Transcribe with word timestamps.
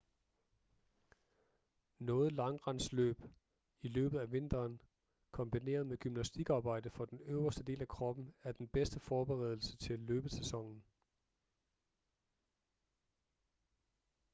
noget 1.99 2.31
langrendsløb 2.31 3.17
i 3.81 3.87
løbet 3.87 4.19
af 4.19 4.31
vinteren 4.31 4.81
kombineret 5.31 5.87
med 5.87 5.97
gymnastikarbejde 5.97 6.89
for 6.89 7.05
den 7.05 7.19
øverste 7.25 7.63
del 7.63 7.81
af 7.81 7.87
kroppen 7.87 8.33
er 8.43 8.51
den 8.51 8.67
bedste 8.67 8.99
forberedelse 8.99 9.77
til 9.77 9.99
løbesæsonen 9.99 10.83